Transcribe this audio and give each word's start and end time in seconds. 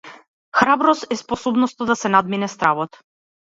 Храброст 0.59 1.05
е 1.09 1.17
способноста 1.19 1.89
да 1.91 1.99
се 2.01 2.13
надмине 2.17 2.53
стравот. 2.57 3.01